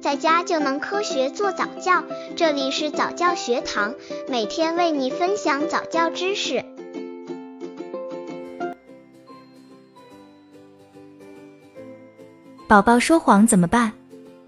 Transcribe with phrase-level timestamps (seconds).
[0.00, 2.02] 在家就能科学做早教。
[2.34, 3.94] 这里是早教学堂，
[4.28, 6.64] 每天为你分享早教知识。
[12.66, 13.92] 宝宝说谎怎么办？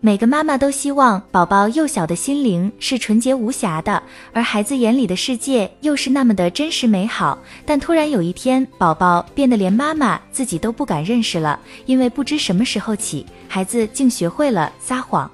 [0.01, 7.39] 每个妈妈都希望宝宝幼小的心灵是纯洁无瑕的，而孩子眼里的世界又是那么的真实美好。
[7.67, 15.31] 但突然有一天，宝宝变得连妈妈自己都不敢认识了，因为不知什么时候起，孩子竟学会了撒谎。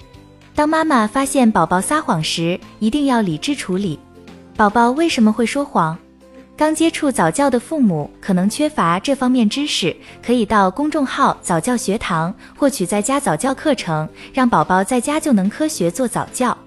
[0.58, 3.96] 当妈妈发现宝宝撒谎时，一定要理智处理。
[4.56, 5.96] 宝宝为什么会说谎？
[6.56, 16.58] 刚接触早教的父母可能缺乏这方面知识，可以到公众号早教学堂获取在家早教课程，让宝宝在家就能科学做早教。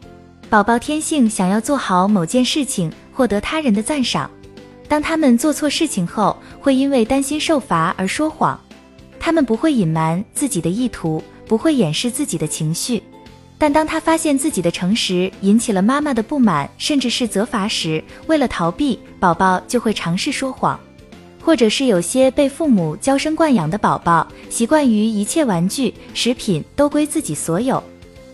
[0.50, 4.32] 宝宝天性想要做好某件事情，获得他人的赞赏。
[4.88, 8.58] 当他们做错事情后，会因为担心受罚而说谎。
[9.20, 13.04] 他们不会隐瞒自己的意图，不会掩饰自己的情绪。
[13.62, 20.80] 但当他发现自己的诚实引起了妈妈的不满，甚至是责罚时，为了逃避，宝宝就会尝试说谎。
[21.40, 27.84] 或者是有些被父母娇生惯养的宝宝，习惯于一切玩具、食品都归自己所有，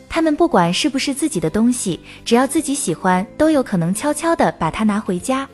[0.07, 5.45] 他们不管是不是自己的东西，只要自己喜欢，都有可能悄悄地把它拿回家。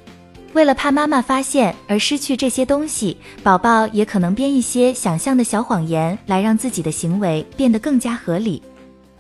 [0.54, 8.62] 为了怕妈妈发现而失去这些东西，宝宝也可能编一些想象的小谎言，来让自己的行为变得更加合理。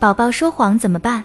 [0.03, 1.23] 宝宝说谎怎么办？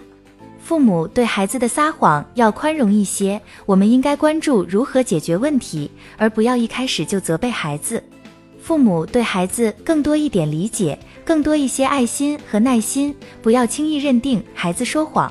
[0.57, 8.01] 父母对孩子的撒谎要宽容一些，我们应该关注如何解决问题，而不要一开始就责备孩子。
[8.61, 15.29] 父母对孩子更多一点理解，更多一些爱心和耐心，不要轻易认定孩子说谎，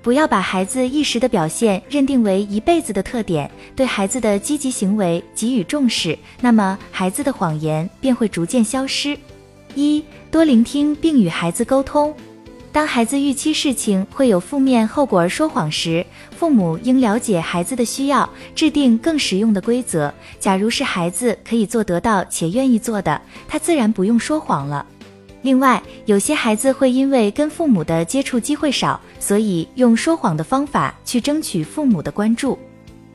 [0.00, 9.18] 不要把孩子一时的表现认定为一辈子的特点，对孩子的积极行为给予重视，那么孩子的谎言便会逐渐消失。
[9.74, 12.14] 一多聆听并与孩子沟通。
[12.76, 16.04] 当孩子预期事情会有负面后果而说谎时，
[16.36, 20.12] 父母应了解孩子的需要，制定更实用的规则。
[20.38, 24.84] 假如是孩子可以做得到且愿意做的，他自然不用说谎了。
[25.40, 32.58] 另外，有些孩子会因为跟父母的接触机会少，所以用说谎的方法去争取父母的关注。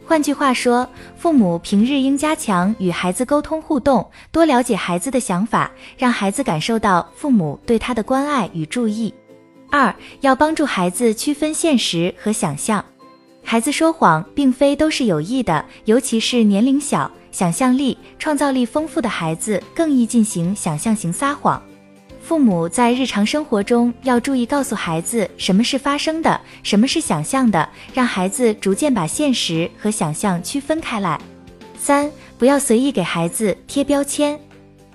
[0.03, 9.13] 换句话说，父母平日应加强与孩子沟通互动，多了解孩子的想法，让孩子感受到父母对他的关爱与注意。
[9.71, 12.83] 二要帮助孩子区分现实和想象。
[13.43, 21.59] 孩子说谎并非都是有意的，尤其是年龄小、想象力、创造力丰富的孩子更易进行想象型撒谎。
[22.21, 31.19] 父母在日常生活中要注意告诉孩子什么是发生的，什么是想象的，让孩子逐渐把现实和想象区分开来。
[31.77, 34.39] 三不要随意给孩子贴标签。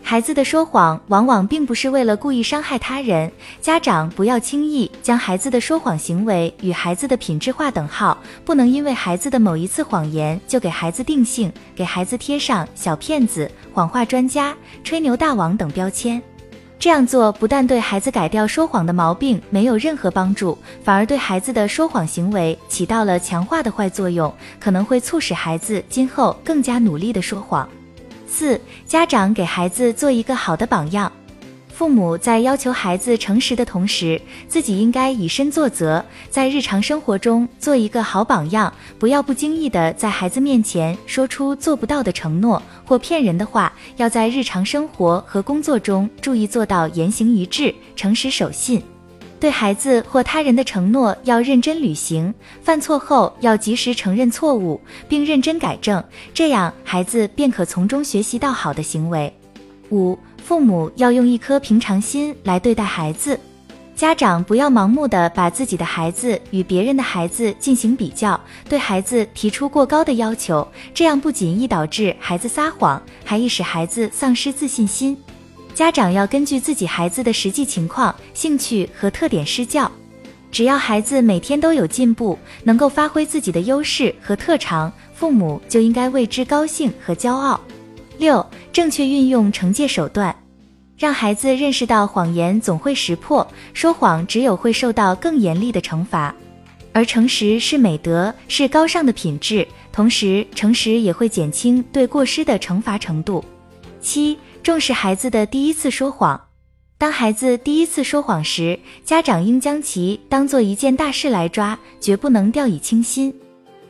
[0.08, 3.28] 孩子的说谎往往并不是为了故意伤害他人，
[3.60, 16.22] 家长不要轻易将孩子的说谎行为与孩子的品质划等号，不能因为孩子的某一次谎言就给孩子定性，给孩子贴上小骗子、谎话专家、吹牛大王等标签。
[16.78, 27.68] 这样做不但对孩子改掉说谎的毛病没有任何帮助，反而对孩子的说谎行为起到了强化的坏作用，可能会促使孩子今后更加努力的说谎。
[28.36, 31.10] 四、家长给孩子做一个好的榜样。
[31.68, 43.72] 父母在要求孩子诚实的同时，自己应该以身作则，在日常生活中做一个好榜样，不要不经意的在孩子面前说出做不到的承诺或骗人的话。
[43.96, 48.82] 要在日常生活和工作中注意做到言行一致、诚实守信。
[49.38, 52.32] 对孩子或他人的承诺要认真履行，
[52.62, 56.02] 犯错后要及时承认错误，并认真改正，
[56.32, 59.32] 这样孩子便可从中学习到好的行为。
[59.90, 63.38] 五、父母要用一颗平常心来对待孩子，
[63.94, 75.16] 家长不要盲目的把自己的孩子与别人的孩子进行比较，对孩子提出过高的要求，这样不仅易导致孩子撒谎，还易使孩子丧失自信心。
[75.76, 79.92] 家长要根据自己孩子的实际情况、兴趣和特点施教。
[80.50, 87.60] 只要孩子每天都有进步，能够发挥自己的优势和特长，父母就应该为之高兴和骄傲。
[88.16, 90.34] 六、正确运用惩戒手段，
[90.96, 96.34] 让孩子认识到谎言总会识破，说谎只有会受到更严厉的惩罚。
[96.94, 103.44] 而诚实是美德，是高尚的品质，同时诚实也会减轻对过失的惩罚程度。
[104.00, 104.38] 七。
[104.66, 106.48] 重视孩子的第一次说谎。
[106.98, 113.32] 当孩子第一次说谎时，家长应将其当做一件大事来抓，绝不能掉以轻心。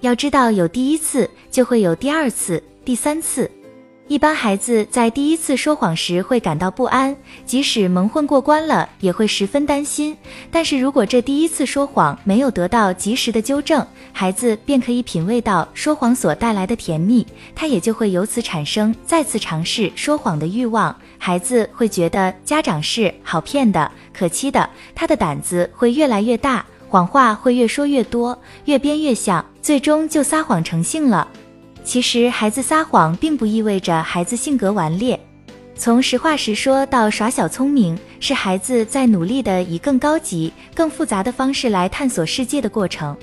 [0.02, 3.50] 要知道，有第一次就会有第二次、第三次。
[4.08, 10.16] 一般孩子在第一次说谎时会感到不安，即使蒙混过关了，也会十分担心。
[10.48, 20.94] 但是如果这第一次说谎没有得到及时的纠正，孩子便可以品味到说谎所带来的甜蜜，他也就会由此产生再次尝试说谎的欲望。
[21.18, 31.26] 孩子会觉得家长是好骗的、可欺的，他的胆子会越来越大，谎话会越说越多，越编越像，最终就撒谎成性了。
[31.86, 35.18] 其实，孩子撒谎并不意味着孩子性格顽劣。
[35.76, 43.16] 从实话实说到耍小聪明，是孩子在努力的以更高级、更复杂的方式来探索世界的过程。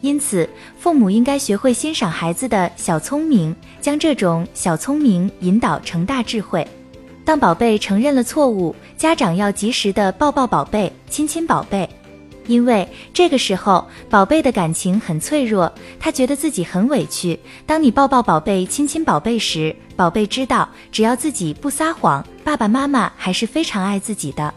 [0.00, 6.64] 因此，父母应该学会欣赏孩子的小聪明，将这种小聪明引导成大智慧。
[7.24, 11.88] 当宝贝承认了错误，家长要及时的抱抱宝贝，亲亲宝贝。
[12.46, 17.38] 因为这个时候，宝贝的感情很脆弱，他觉得自己很委屈。
[17.66, 24.52] 当你抱抱宝贝、亲亲宝贝时，宝贝知道，只要自己不撒谎，爸爸妈妈还是非常爱自己的。